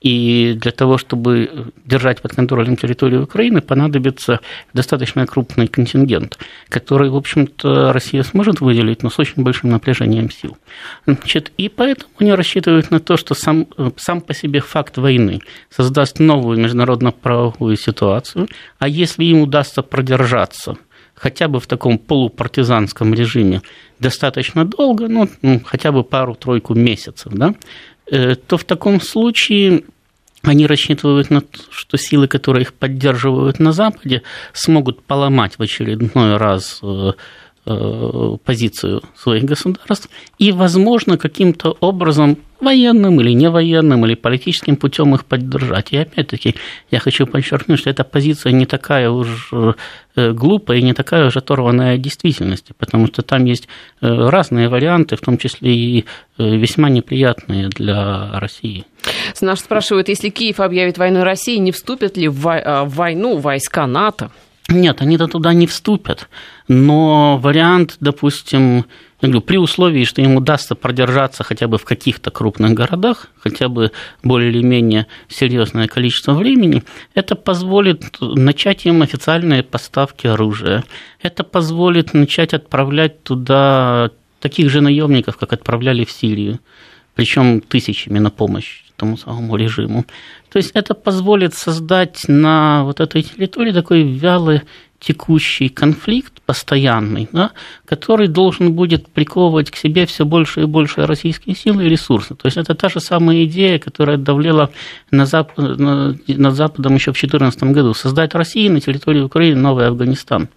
[0.00, 4.40] И для того, чтобы держать под контролем территорию Украины, понадобится
[4.72, 6.38] достаточно крупный контингент,
[6.68, 10.56] который, в общем-то, Россия сможет выделить, но с очень большим напряжением сил.
[11.06, 16.18] Значит, и поэтому они рассчитывают на то, что сам, сам по себе факт войны создаст
[16.18, 18.48] новую международно-правовую ситуацию,
[18.78, 20.76] а если им удастся продержаться
[21.14, 23.60] хотя бы в таком полупартизанском режиме
[23.98, 27.54] достаточно долго, ну, ну хотя бы пару-тройку месяцев, да,
[28.10, 29.84] то в таком случае
[30.42, 36.36] они рассчитывают на то, что силы, которые их поддерживают на Западе, смогут поломать в очередной
[36.38, 37.12] раз э,
[37.66, 40.08] э, позицию своих государств
[40.38, 45.92] и, возможно, каким-то образом военным или не военным, или политическим путем их поддержать.
[45.92, 46.54] И опять-таки
[46.90, 51.36] я хочу подчеркнуть, что эта позиция не такая уж э, глупая и не такая уж
[51.36, 53.68] оторванная от действительности, потому что там есть
[54.00, 56.04] э, разные варианты, в том числе и
[56.38, 58.84] э, весьма неприятные для России.
[59.40, 64.30] Наш спрашивает, если Киев объявит войну России, не вступят ли в войну войска НАТО?
[64.70, 66.28] Нет, они-то туда не вступят.
[66.68, 68.84] Но вариант, допустим,
[69.22, 73.68] я говорю, при условии, что им удастся продержаться хотя бы в каких-то крупных городах, хотя
[73.68, 73.92] бы
[74.22, 76.82] более или менее серьезное количество времени,
[77.14, 80.84] это позволит начать им официальные поставки оружия.
[81.20, 84.10] Это позволит начать отправлять туда
[84.40, 86.60] таких же наемников, как отправляли в Сирию,
[87.14, 90.04] причем тысячами на помощь тому самому режиму.
[90.50, 94.62] То есть это позволит создать на вот этой территории такой вялый
[95.00, 97.52] текущий конфликт постоянный, да,
[97.86, 102.34] который должен будет приковывать к себе все больше и больше российские силы и ресурсы.
[102.34, 104.70] То есть это та же самая идея, которая давлела
[105.10, 105.56] на Зап...
[105.56, 107.94] над Западом еще в 2014 году.
[107.94, 110.48] Создать России на территории Украины новый Афганистан.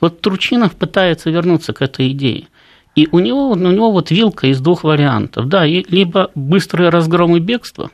[0.00, 2.48] Вот Турчинов пытается вернуться к этой идее.
[2.96, 5.48] И у него, у него вот вилка из двух вариантов.
[5.48, 7.90] Да, либо быстрый разгром и бегство,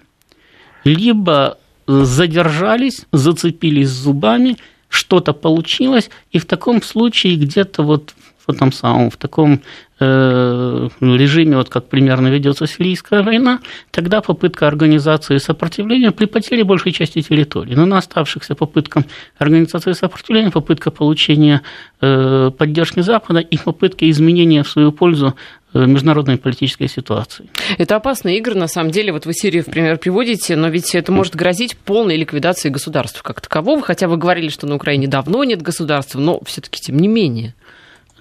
[0.85, 4.57] либо задержались, зацепились зубами–
[4.89, 8.15] что-то получилось, и в таком случае где-то вот
[8.49, 9.61] в этом самом, в таком
[10.01, 13.61] э, режиме, вот как примерно ведется сирийская война,
[13.91, 17.75] тогда попытка организации сопротивления при потере большей части территории.
[17.75, 19.05] Но на оставшихся попыткам
[19.37, 21.61] организации сопротивления, попытка получения
[22.01, 25.35] э, поддержки Запада и попытки изменения в свою пользу
[25.75, 27.49] международной политической ситуации.
[27.77, 29.13] Это опасные игры, на самом деле.
[29.13, 33.41] Вот вы Сирию, в пример, приводите, но ведь это может грозить полной ликвидацией государства как
[33.41, 37.09] такового, хотя вы говорили, что на Украине давно нет государства, но все таки тем не
[37.09, 37.55] менее.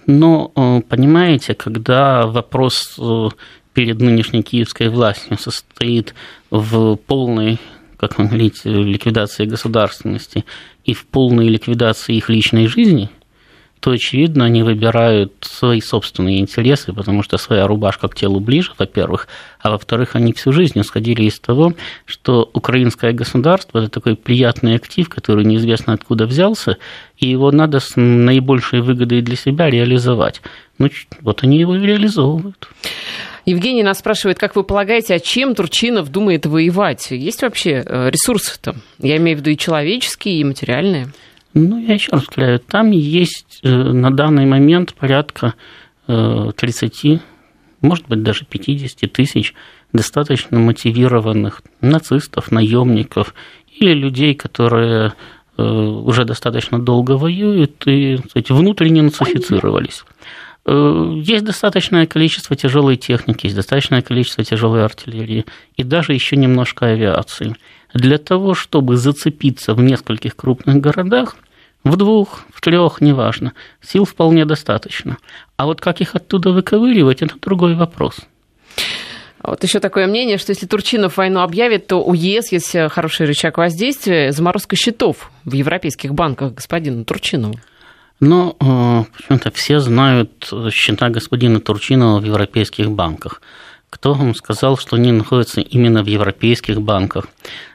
[0.05, 3.29] Но, э, понимаете, когда вопрос э,
[3.73, 6.13] перед нынешней киевской властью состоит
[6.49, 7.59] в полной
[7.97, 10.45] как вы говорите, ликвидации государственности
[10.85, 13.09] и в полной ликвидации их личной жизни–
[13.79, 19.27] то, очевидно, они выбирают свои собственные интересы, потому что своя рубашка к телу ближе, во-первых,
[19.59, 21.73] а во-вторых, они всю жизнь исходили из того,
[22.05, 26.77] что украинское государство– это такой приятный актив, который неизвестно откуда взялся,
[27.17, 30.41] и его надо с наибольшей выгодой для себя реализовать.
[30.77, 30.89] Ну,
[31.21, 32.67] вот они его и реализовывают.
[33.45, 37.11] Евгений нас спрашивает, как вы полагаете, а чем Турчинов думает воевать?
[37.11, 38.75] Есть вообще э, ресурсы-то?
[38.99, 41.07] Я имею в виду и человеческие, и материальные.
[41.59, 45.55] Ну, я еще раз повторяю, там есть э, на данный момент порядка
[46.05, 47.19] 30, э,
[47.81, 49.55] может быть, даже 50 тысяч
[49.91, 53.33] достаточно мотивированных нацистов, наемников
[53.75, 55.13] или людей, которые
[55.57, 60.03] э, уже достаточно долго воюют и кстати, внутренне нацифицировались.
[60.69, 65.45] Есть достаточное количество тяжелой техники, есть достаточное количество тяжелой артиллерии
[65.77, 67.55] и даже еще немножко авиации.
[67.93, 71.37] Для того, чтобы зацепиться в нескольких крупных городах,
[71.91, 73.53] в двух, в трех, неважно.
[73.81, 75.17] Сил вполне достаточно.
[75.55, 78.19] А вот как их оттуда выковыривать, это другой вопрос.
[79.41, 83.27] А вот еще такое мнение, что если Турчинов войну объявит, то у ЕС есть хороший
[83.27, 87.55] рычаг воздействия, заморозка счетов в европейских банках господина Турчинова.
[88.19, 93.41] Но э, почему-то все знают счета господина Турчинова в европейских банках.
[93.89, 97.27] Кто вам сказал, что они находятся именно в европейских банках?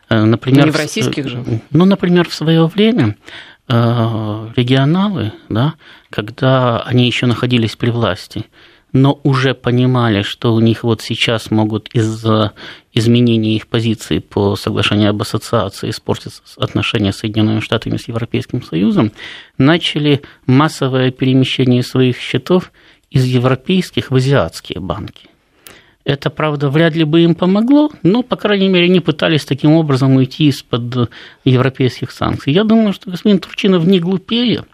[0.09, 1.45] Э, например, не в российских же.
[1.71, 5.75] Ну, например, в свое время Э, регионалы, да,
[6.11, 8.47] когда они еще находились при власти,
[8.93, 12.53] но уже понимали, что у них вот сейчас могут из-за
[12.93, 19.13] изменения их позиции по соглашению об ассоциации испортиться отношения с Соединенными Штатами с Европейским Союзом,
[19.57, 22.71] начали массовое перемещение своих счетов
[23.11, 25.32] из европейских в азиатские банки.
[26.05, 30.17] Это, правда, вряд ли бы им помогло, но, по крайней мере, они пытались таким образом
[30.17, 31.11] уйти из-под
[31.45, 32.53] европейских санкций.
[32.53, 34.65] Я думаю, что господин Турчинов не глупее,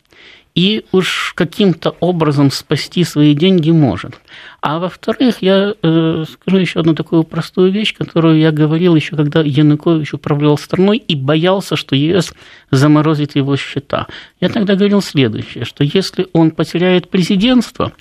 [0.58, 4.18] и уж каким-то образом спасти свои деньги может.
[4.60, 9.40] А во-вторых, я э, скажу еще одну такую простую вещь, которую я говорил еще, когда
[9.40, 12.32] Янукович управлял страной и боялся, что ЕС
[12.72, 14.08] заморозит его счета.
[14.40, 17.92] Я тогда говорил следующее, что если он потеряет президентство,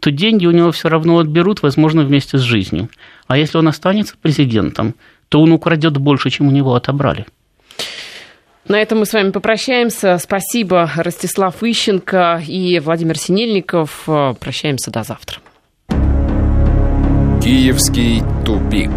[0.00, 2.88] то деньги у него все равно отберут, возможно, вместе с жизнью.
[3.26, 4.94] А если он останется президентом,
[5.28, 7.26] то он украдет больше, чем у него отобрали.
[8.68, 10.18] На этом мы с вами попрощаемся.
[10.18, 14.04] Спасибо, Ростислав Ищенко и Владимир Синельников.
[14.40, 15.38] Прощаемся до завтра.
[17.42, 18.90] Киевский тупик.